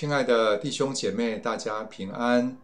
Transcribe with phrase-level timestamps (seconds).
[0.00, 2.56] 亲爱的弟兄姐妹，大家平安。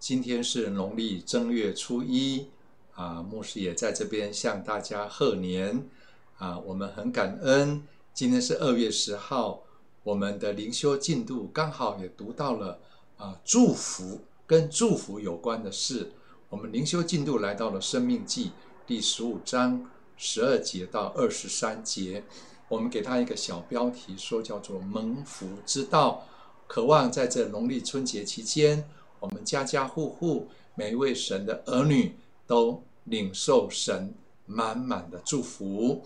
[0.00, 2.48] 今天是农历正月初一
[2.96, 5.88] 啊，牧师也在这边向大家贺年
[6.36, 6.58] 啊。
[6.58, 7.80] 我们很感恩，
[8.12, 9.62] 今天是二月十号，
[10.02, 12.80] 我们的灵修进度刚好也读到了
[13.18, 16.10] 啊，祝福跟祝福有关的事。
[16.48, 18.46] 我们灵修进度来到了《生命记》
[18.84, 22.24] 第十五章十二节到二十三节，
[22.66, 26.26] 我们给他一个小标题，说叫做“蒙福之道”。
[26.66, 28.88] 渴望在这农历春节期间，
[29.20, 34.12] 我们家家户户每一位神的儿女都领受神
[34.46, 36.02] 满满的祝福。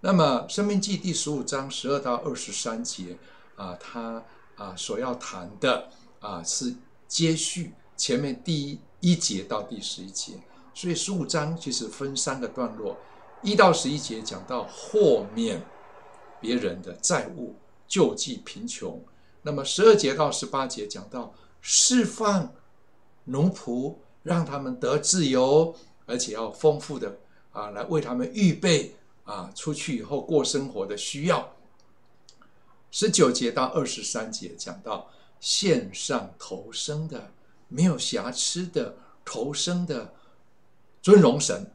[0.00, 3.16] 那么，《生命记》第十五章十二到二十三节
[3.56, 4.22] 啊，他
[4.56, 5.88] 啊所要谈的
[6.20, 6.74] 啊是
[7.06, 10.34] 接续前面第一一节到第十一节，
[10.72, 12.96] 所以十五章其实分三个段落，
[13.42, 15.60] 一到十一节讲到豁免
[16.40, 17.54] 别人的债务，
[17.86, 19.02] 救济贫穷。
[19.48, 21.32] 那么十二节到十八节讲到
[21.62, 22.52] 释放
[23.24, 27.18] 奴仆，让他们得自由，而且要丰富的
[27.52, 31.56] 啊，来为他们预备啊，出去以后过生活的需要。
[32.90, 35.08] 十九节到二十三节讲到
[35.40, 37.32] 献上投生的，
[37.68, 40.12] 没有瑕疵的投生的
[41.00, 41.72] 尊荣神。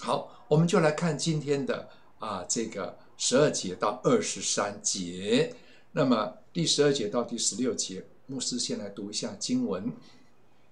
[0.00, 5.54] 好，我们就来看今天的啊，这个十二节到二十三节。
[5.98, 9.90] 那么第十二节到第十六节，牧师先来读一下经文：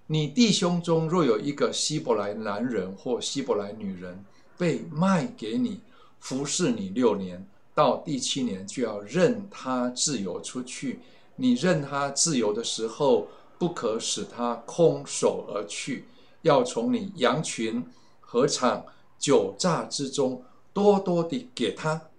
[0.05, 4.23] 你弟兄中若有一个希伯来男人或希伯来女人
[4.55, 5.79] 被卖给你，
[6.19, 10.99] 服侍你六年，到第七年就要任他自由出去。
[11.37, 16.05] 你任他自由的时候，不可使他空手而去，
[16.43, 17.83] 要从你羊群、
[18.21, 18.85] 禾场、
[19.17, 22.09] 酒榨之中多多的给他。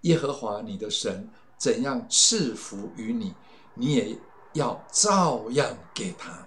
[0.00, 1.28] 耶和华你的神。
[1.62, 3.32] 怎样赐福于你，
[3.74, 4.18] 你也
[4.54, 6.44] 要照样给他。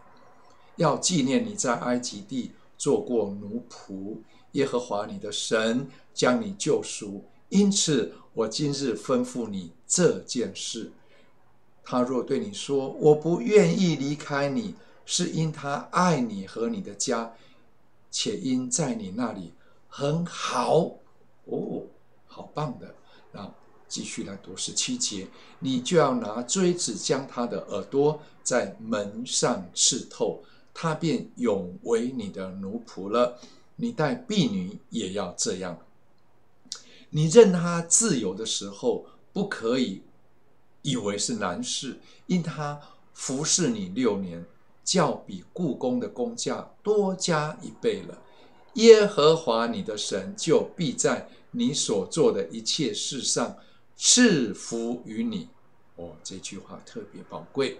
[0.75, 4.17] 要纪念你在埃及地做过奴仆，
[4.51, 10.91] 耶和华你的神将你救赎，因此我今日吩咐你这件事。
[11.81, 14.75] 他若对你说我不愿意离开你，
[15.05, 17.31] 是因他爱你和你的家，
[18.11, 19.53] 且因在你那里
[19.87, 20.91] 很好
[21.45, 21.83] 哦，
[22.25, 22.93] 好棒的！
[23.87, 25.27] 继续来读十七节，
[25.59, 33.39] 你就要拿锥子将他的耳朵在门上刺透，他便永为你的奴仆了。
[33.77, 35.77] 你带婢女也要这样。
[37.09, 40.01] 你任他自由的时候，不可以
[40.81, 42.79] 以为是难事，因他
[43.13, 44.45] 服侍你六年，
[44.83, 48.17] 较比故宫的工价多加一倍了。
[48.73, 53.55] 耶和华你的神就必在你所做的一切事上。
[53.97, 55.47] 赐福于你，
[55.95, 57.79] 哦，这句话特别宝贵。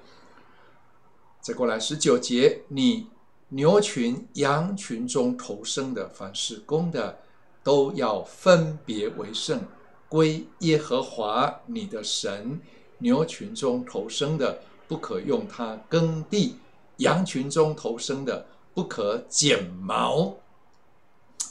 [1.42, 3.08] 再过来十九节，你
[3.50, 7.20] 牛群、羊群中头生的，凡是公的，
[7.64, 9.62] 都要分别为圣，
[10.08, 12.60] 归耶和华你的神。
[13.00, 16.56] 牛群中头生的，不可用它耕地；
[16.98, 20.38] 羊群中头生的，不可剪毛。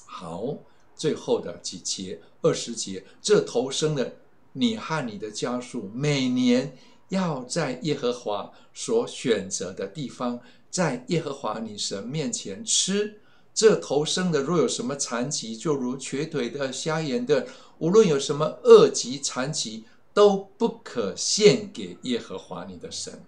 [0.07, 0.57] 好，
[0.97, 4.17] 最后的几节，二十节，这头生的。
[4.55, 6.77] 你和你的家属每年
[7.09, 13.21] 要在耶和华所选择的地方，在耶和华你神面前吃。
[13.53, 17.47] 这头生的若有什么残疾，就如瘸腿的、瞎眼的，
[17.79, 23.23] 无论有什么恶疾残疾，都不可献给耶和华你的神。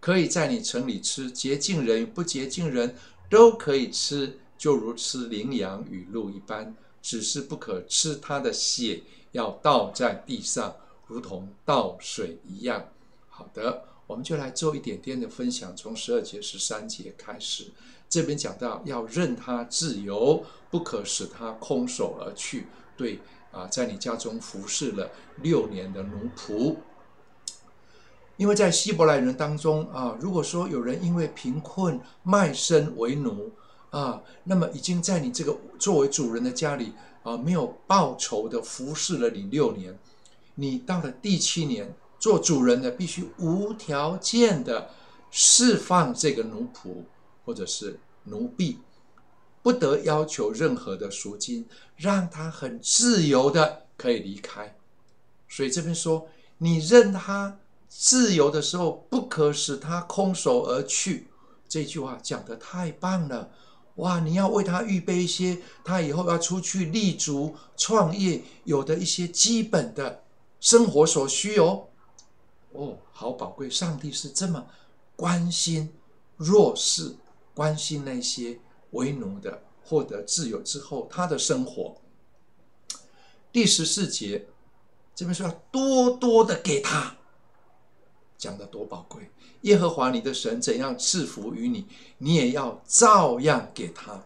[0.00, 2.94] 可以在你城里吃，洁净人与不洁净人
[3.30, 9.02] 都可以吃，就如吃羚羊与鹿一般，只是不可吃它的血。
[9.34, 10.76] 要倒在地上，
[11.08, 12.88] 如同倒水一样。
[13.28, 17.72] 好的，我们就来做一点点的分享，从十二节、十三节开始。
[18.08, 22.68] 这边讲到要任他自由，不可使他空手而去。
[22.96, 23.18] 对
[23.50, 25.10] 啊，在你家中服侍了
[25.42, 26.76] 六年的奴仆，
[28.36, 33.50] 因为在希伯来人当中啊，如果说有人因为贫困卖身为奴
[33.98, 36.92] 啊，那么已经在你这个作为主人的家里。
[37.24, 39.98] 啊，没有报酬的服侍了你六年，
[40.56, 44.90] 你到了第七年，做主人的必须无条件的
[45.30, 46.96] 释放这个奴仆
[47.42, 48.78] 或者是奴婢，
[49.62, 54.76] 不得要求任何的赎金，让他很自由的可以离开。
[55.48, 57.58] 所以这边说，你任他
[57.88, 61.28] 自由的时候，不可使他空手而去。
[61.66, 63.50] 这句话讲得太棒了。
[63.96, 64.18] 哇！
[64.20, 70.24] 你要为他预备一些，他以后要出去立足创业有的一些基本的
[70.60, 71.86] 生活所需哦。
[72.72, 73.70] 哦，好宝贵！
[73.70, 74.66] 上帝是这么
[75.14, 75.92] 关心
[76.36, 77.14] 弱势，
[77.54, 78.58] 关心那些
[78.90, 81.96] 为奴的，获得自由之后他的生活。
[83.52, 84.48] 第十四节
[85.14, 87.16] 这边说要多多的给他，
[88.44, 89.30] 讲得多宝贵！
[89.62, 91.86] 耶和华你的神怎样赐福于你，
[92.18, 94.22] 你也要照样给他。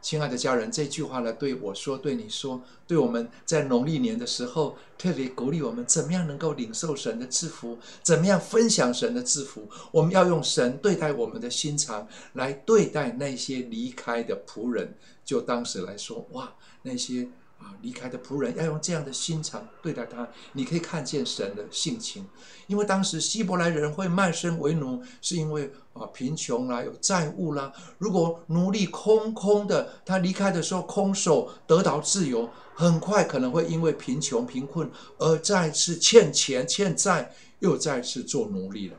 [0.00, 9.68] 亲爱的家人，这句话呢，对我说，对你说，对我们在农历年的时候，特别鼓励我们，怎么样能够领受神的赐福，怎么样分享神的赐福。
[9.90, 14.96] 我们要用神对待我们的心肠来对待那些离开的仆人。
[15.26, 17.28] 就当时来说，哇，那些。
[17.58, 22.26] 啊，离开的仆人要用这样的心肠对待他，你可以看见神的性情。
[22.66, 27.72] 因为当时希伯来人会卖身为奴，是因为啊贫穷啦，有债务啦。
[27.98, 38.96] 如果奴隶空空的，他离开的时候空手得到自由，很快可能会因为贫穷贫困而再次欠钱欠债，又再次做奴隶了。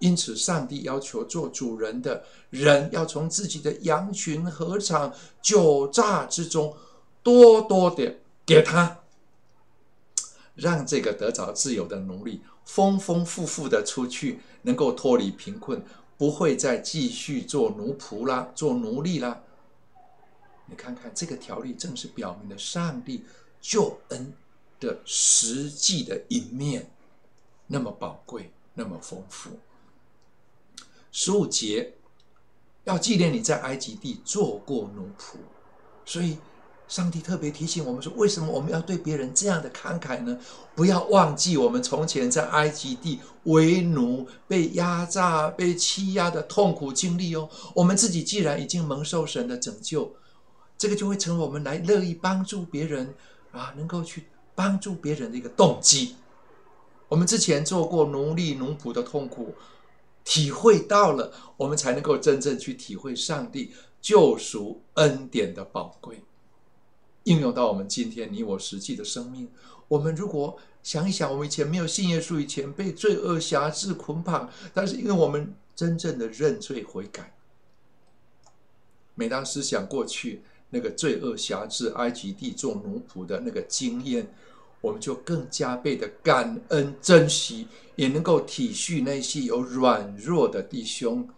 [0.00, 5.10] 因此，上帝要求做主人的人要从自己的羊群、禾场、
[5.40, 6.76] 酒榨之中。
[7.26, 9.00] 多多的给他，
[10.54, 15.84] 让这个得着自由的奴隶丰丰富富的出去，能够脱离贫困，
[16.16, 19.42] 不会再继续做奴仆啦，做奴隶啦。
[20.66, 23.24] 你看看这个条例，正是表明了上帝
[23.60, 24.32] 救恩
[24.78, 26.88] 的实际的一面，
[27.66, 29.58] 那么宝贵，那么丰富。
[31.10, 31.94] 十五节
[32.84, 35.38] 要纪念你在埃及地做过奴仆，
[36.04, 36.38] 所以。
[36.88, 40.38] 上帝特别提醒我们说：“为什么我们要对别人这样的慷慨呢？
[40.74, 47.48] 不要忘记我们从前在埃及地为奴、被压榨、被欺压的痛苦经历哦。
[47.74, 50.14] 我们自己既然已经蒙受神的拯救，
[50.78, 53.12] 这个就会成为我们来乐意帮助别人
[53.50, 56.14] 啊，能够去帮助别人的一个动机。
[57.08, 59.54] 我们之前做过奴隶、奴仆的痛苦，
[60.24, 66.22] 体会到了，我们才能够真正去体会上帝救赎恩典的宝贵。”
[67.26, 69.48] 应用到我们今天你我实际的生命，
[69.88, 77.34] 我们如果想一想，我们以前没有信耶稣以前被罪恶辖制捆绑，但是因为我们真正的认罪悔改，
[79.16, 84.32] 每当思想过去那个罪恶辖制埃及地做奴仆的那个经验，
[84.80, 91.28] 我们就更加倍的感恩珍惜，也能够体恤那些有软弱的弟兄，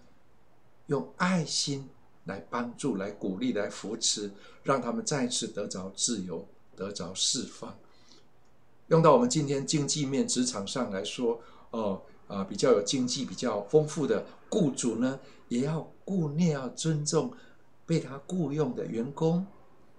[0.89, 1.89] 用爱心。
[2.29, 4.31] 来帮助、来鼓励、来扶持，
[4.63, 6.47] 让他们再次得着自由、
[6.77, 7.75] 得着释放。
[8.89, 11.41] 用到我们今天经济面职场上来说，
[11.71, 17.33] 哦啊，比较有经济比较丰富的雇主呢，也要顾念、要尊重
[17.87, 19.47] 被他雇佣的员工，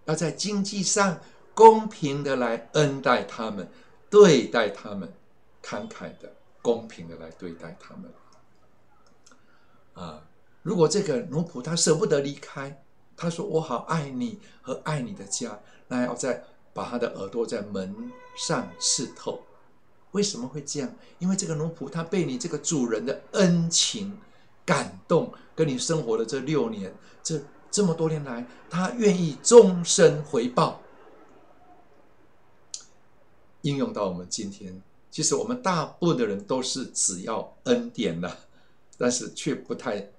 [0.06, 1.20] 要在经济上
[1.56, 3.68] 公平的来恩待他们，
[4.10, 5.12] 对待他们，
[5.64, 8.14] 慷慨的、公平的来对待他们，
[9.94, 10.29] 啊。
[10.62, 12.84] 如果这个奴仆他舍不得离开，
[13.16, 19.42] 他说：“我好爱你和爱你的家。”那要再把他的耳朵在门上刺透。
[20.12, 20.96] 为什么会这样？
[21.18, 24.18] 因为这个奴仆他被你这个主人的恩情
[24.66, 27.42] 感动，跟你生活的这六年，这
[27.72, 30.82] 这么多年来，他愿意终身回报。
[33.62, 38.38] 应用到我们今天，其实我们大部分的人都是只要恩典了，
[38.98, 40.12] 但是却不太。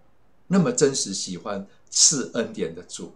[0.52, 3.14] 那么真实喜欢赐恩典的主，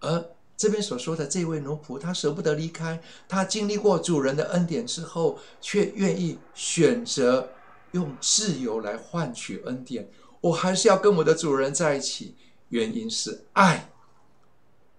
[0.00, 7.50] 而这边所说的这位奴仆，他舍不得离开，他经历过主人的恩典之后，却愿意选择
[7.92, 10.08] 用自由来换取恩典。
[10.40, 12.34] 我还是要跟我的主人在一起，
[12.70, 13.90] 原因是爱，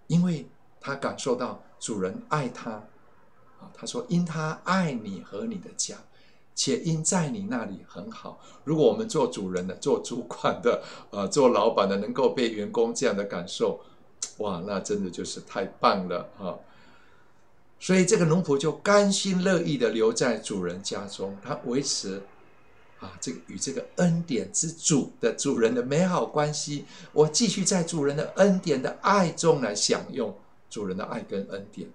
[0.06, 0.48] 因为
[0.80, 2.72] 他感受到主人爱他。
[2.72, 5.98] 啊，他说：“因他爱你和你的家。”
[6.56, 8.42] 且因在你那里很好。
[8.64, 10.82] 如果我们做主人的、做主管的、
[11.12, 13.82] 呃，做老板的，能够被员工这样的感受，
[14.38, 16.56] 哇，那真的就是太棒了啊！
[17.78, 22.24] 所以这个奴仆就甘心乐意的留在主人家中，他维持
[23.00, 26.86] 啊，这个与这个恩典之主的主人的美好关系。
[27.12, 30.36] 我继续在主人的恩典的爱中来享用
[30.70, 31.90] 主人的爱跟恩典。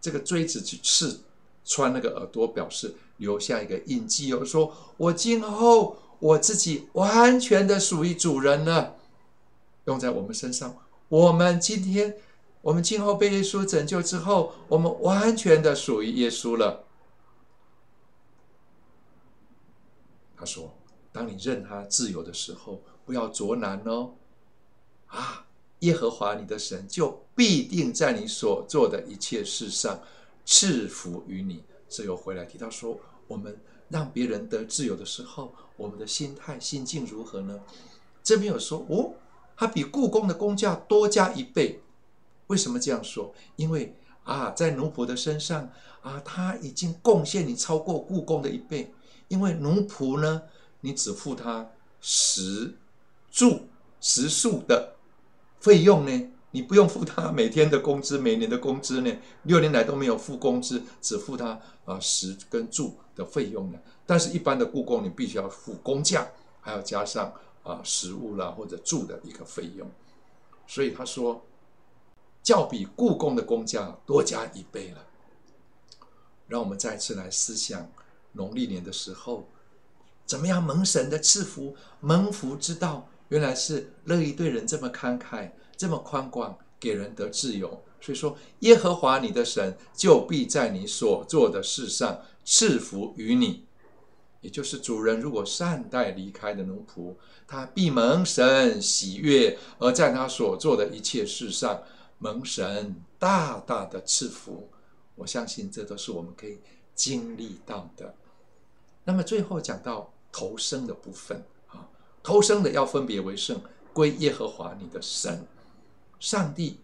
[0.00, 1.20] 这个锥子去刺
[1.64, 2.94] 穿那个耳朵，表示。
[3.18, 8.96] 留下一个印记哦，说我今后我自己完全的属于主人了，
[9.84, 10.76] 用在我们身上。
[11.08, 12.16] 我们今天，
[12.60, 16.82] 我们今后被耶稣拯救之后，我们完全的属于耶稣了。
[20.36, 20.74] 他说
[21.12, 24.14] ：“当你任他自由的时候，不要着难哦。
[25.06, 25.46] 啊，
[25.78, 30.00] 耶和华你的神就必定在你所做的一切事上
[30.44, 32.98] 赐福于你。”这又回来提到说，
[33.28, 33.56] 我们
[33.88, 37.60] 让别人得自由的时候，我们的心态心境如何呢？
[38.22, 39.14] 这边有说哦，
[39.56, 41.80] 他比故宫的工价多加一倍。
[42.48, 43.32] 为什么这样说？
[43.56, 45.70] 因为啊，在奴仆的身上
[46.02, 48.92] 啊，他已经贡献你超过故宫的一倍。
[49.28, 50.42] 因为奴仆呢，
[50.80, 51.70] 你只付他
[52.00, 52.76] 食
[53.30, 53.68] 住
[54.00, 54.96] 食宿的
[55.60, 63.78] 费用呢，你不用付他每天的工资、每年的工资呢，六年来都没有付工资，只付他啊食跟住的费用呢。
[64.06, 66.28] 但是，一般的故宫你必须要付工价，
[66.60, 67.32] 还要加上
[67.64, 69.90] 啊食物啦或者住的一个费用。
[70.68, 71.44] 所以他说，
[72.40, 75.04] 较比故宫的工价多加一倍了。
[76.46, 77.90] 让我们再次来思想。
[78.36, 79.48] 农历年的时候，
[80.26, 81.76] 怎么样蒙神的赐福？
[82.00, 87.82] 蒙福之道，原来是乐意对人这么慷慨，这么宽广，给人得自由。
[88.00, 93.64] 所以说，耶和华你的神就必在你所做的事上赐福于你。
[94.42, 97.14] 也就是主人如果善待离开的奴仆，
[97.46, 101.82] 他必蒙神喜悦，而在他所做的一切事上
[102.18, 104.68] 蒙神大大的赐福。
[105.14, 106.58] 我相信这都是我们可以
[106.94, 108.14] 经历到的。
[109.04, 111.88] 那么最后讲到投生的部分啊，
[112.22, 113.58] 投生的要分别为圣，
[113.94, 115.46] 归耶和华你的神，
[116.20, 116.80] 上帝，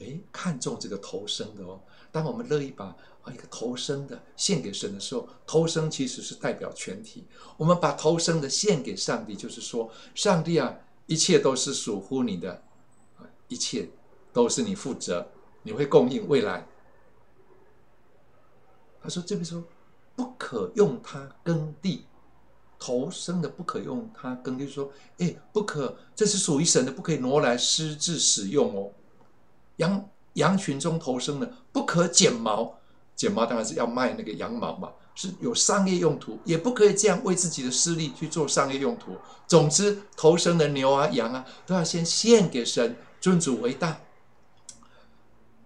[0.00, 1.80] 哎，看重这个头生的哦。
[2.10, 2.86] 当我们乐意把
[3.22, 7.24] 啊一个头生的献给神的时候，头生其实是代表全体。
[7.56, 12.62] 我们把头生的献给上帝，就是说，上帝啊，一切都是属乎你的，
[13.18, 13.88] 啊，一切
[14.32, 15.28] 都是你负责，
[15.62, 16.66] 你会供应未来。
[19.02, 19.62] 他说这边说。
[20.14, 22.04] 不可用它耕地，
[22.82, 28.90] 头生的不可用它耕地，就说，哎，不可，这是属于神的，不可以挪来私自使用哦。
[29.76, 32.74] 羊羊群中头生的不可剪毛，
[33.14, 39.12] 剪毛当然是要卖那个羊毛嘛，是有商业用途，也不可以这样为自己的私利去做商业用途。
[39.46, 44.00] 总之，头生的牛啊羊啊都要先献给神，尊主为大。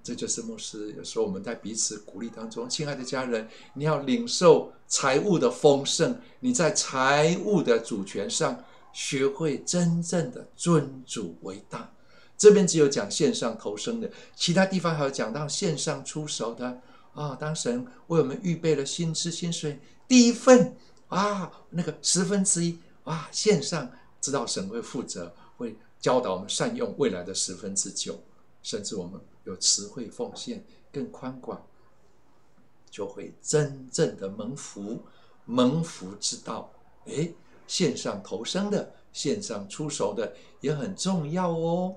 [0.06, 11.92] 这就是牧师有时候我们在彼此鼓励当中，亲爱的家人，你要领受财务的丰盛，你在财务的主权上学会真正的尊主为大。
[12.38, 16.80] 这边只有讲线上投生的，其他地方还有讲到线上出手的
[17.12, 20.76] 啊、当神为我们预备了薪资薪水第一份
[21.08, 28.22] 啊，那个十分之一啊，线上，知道神会负责，会教导我们善用未来的十分之九，
[28.62, 29.20] 甚至我们。
[29.46, 30.62] 有慈惠奉献
[30.92, 31.64] 更宽广，
[32.90, 35.00] 就会真正的蒙福，
[35.44, 36.70] 蒙福之道。
[37.06, 37.32] 诶，
[37.66, 41.96] 献上投生的，献上出手的也很重要哦。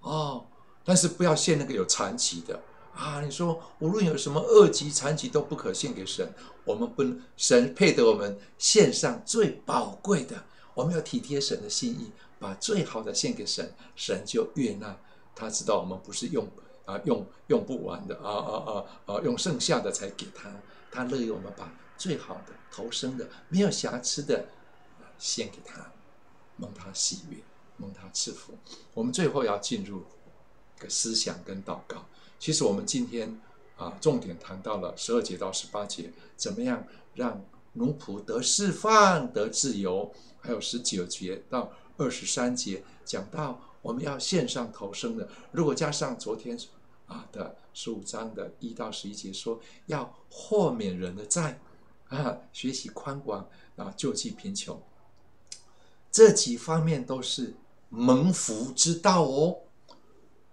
[0.00, 0.46] 哦，
[0.84, 2.62] 但是不要献那个有残疾的
[2.94, 3.20] 啊！
[3.20, 6.32] 你说无论有什么恶疾残疾都不可献给神，
[6.64, 14.96] 我们不能，神配得我们献上最宝贵的，我们要体贴神的心意，把最好的献给神，神就悦纳。
[15.34, 16.46] 他知道我们不是用。
[16.84, 19.20] 啊，用用不完的啊啊啊啊！
[19.22, 20.50] 用剩下的才给他，
[20.90, 24.46] 他乐意我们把最好的、头生的、没有瑕疵的
[25.18, 25.92] 献给他，
[26.56, 27.38] 蒙他喜悦，
[27.78, 28.52] 蒙他赐福。
[28.92, 30.04] 我们最后要进入
[30.76, 32.04] 一个思想跟祷告。
[32.38, 33.40] 其实我们今天
[33.78, 40.12] 啊，重点谈到了十二节到十八节，怎么样让奴仆得释放、得自由？
[40.40, 43.58] 还有十九节到二十三节讲到。
[43.84, 46.58] 我们要献上头生的，如果加上昨天
[47.06, 51.60] 啊的十五章的一到十一节说，要豁免人的债
[52.08, 54.82] 啊，学习宽广啊，救济贫穷，
[56.10, 57.54] 这几方面都是
[57.90, 59.58] 蒙福之道哦。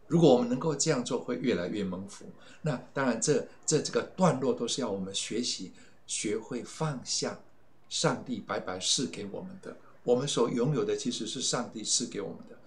[0.07, 2.25] 如果我们能够这样做，会越来越蒙福。
[2.63, 3.35] 那当然这，
[3.65, 5.71] 这这这个段落都是要我们学习，
[6.05, 7.39] 学会放下
[7.87, 12.57] 上帝白白赐给我们的，我们所拥有的其实是上帝赐给我们的。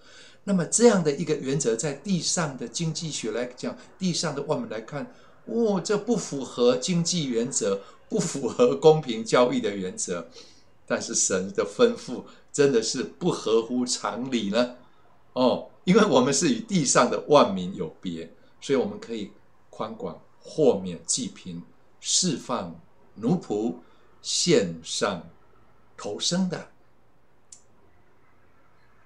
[0.45, 5.11] 那么这样的一个原则，在地上的经济学来讲，地上的我们来看，
[5.45, 10.29] 哦，这不符合经济原则，不符合公平交易的原则。
[10.85, 12.23] 但是神的吩咐
[12.53, 14.75] 真的是不合乎常理呢？
[15.33, 19.31] 哦，因为我们是与地上的万民有别，所以我们可以
[19.71, 21.63] 宽广、豁免济贫、
[21.99, 22.79] 释放
[23.15, 23.77] 奴仆、
[24.21, 25.27] 献上
[25.97, 26.69] 投生的。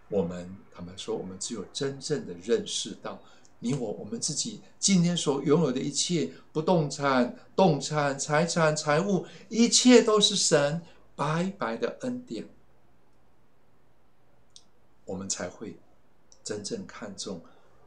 [0.09, 3.19] 我们坦白说，我们只有真正的认识到，
[3.59, 10.81] 你我我们自己今天所拥有的一切不动产、动产、财产、财物，一切都是神
[11.17, 12.47] 白白的恩典，
[15.03, 15.77] 我们才会
[16.45, 17.41] 真正看重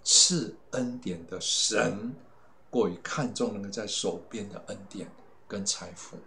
[0.05, 2.15] 赐恩典的神，
[2.69, 5.11] 过于看重那个在手边的恩典
[5.49, 6.19] 跟财富，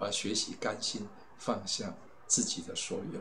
[0.00, 1.06] 而学习甘心
[1.36, 1.94] 放下
[2.26, 3.20] 自己的所有。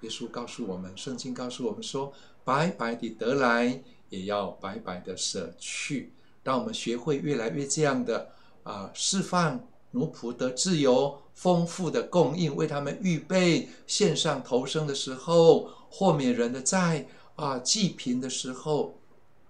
[0.00, 2.12] 耶稣告诉我们，圣经告诉我们说：
[2.44, 6.12] 白白的得来，也要白白的舍去。
[6.42, 8.30] 当我们学会越来越这样的
[8.62, 18.98] 啊，释放奴仆的自由，丰富的供应，为他们预备献上头生的时候，豁免人的债啊，济贫的时候，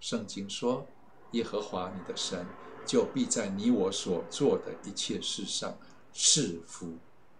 [0.00, 0.86] 圣经说。
[1.32, 2.44] 耶和华你的神
[2.84, 5.78] 就必在你我所做的一切事上
[6.12, 6.88] 赐福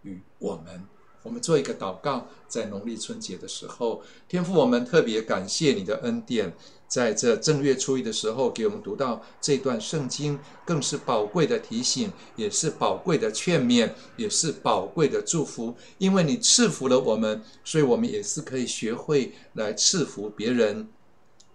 [0.03, 0.87] 于我们。
[1.23, 6.51] 我们做一个祷告，在农历春节的时候，天父，我们特别感谢你的恩典，
[6.87, 15.75] 在这正月初一的时候，给我们读到这段圣经，更是宝贵的提醒，也是宝贵的劝勉，也是宝贵的祝福。
[15.97, 20.89] 因为你赐福了我们，所以我们也是可以学会来赐福别人。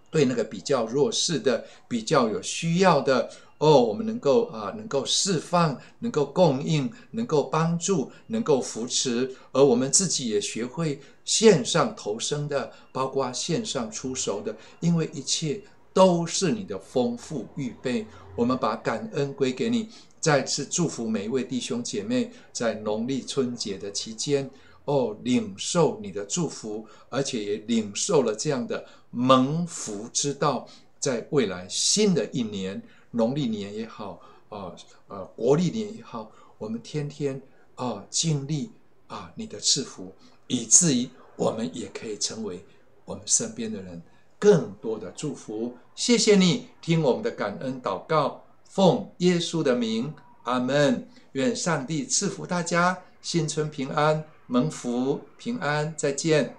[0.09, 15.63] 对那个比较弱势的、比较有需要的哦，我们能够啊，能够释放，能够供应，能够帮助，能够扶持，而我们自己也学会线上投生的，包括线上出手的，因为一切
[15.95, 18.07] 都是你的丰富预备。
[18.35, 19.89] 我们把感恩归给你，
[20.21, 24.51] 再次祝福每一位弟兄姐妹在农历春节的期间。
[24.85, 30.69] 哦，领受你的祝福，而且也领受了这样的蒙福之道，
[31.01, 34.75] 在未来新的一年，农历年也好，啊
[35.09, 37.41] 呃，国历年也好，我们天天
[37.75, 38.71] 啊经历
[39.07, 40.13] 啊你的赐福，
[40.47, 42.65] 以至于我们也可以成为
[43.05, 44.03] 我们身边的人
[44.39, 45.77] 更多的祝福。
[45.95, 50.13] 谢谢你听我们的感恩祷告，奉耶稣的名，
[50.45, 51.09] 阿门。
[51.33, 54.25] 愿上帝赐福大家，新春平安。
[54.47, 56.57] 蒙福平安，再见。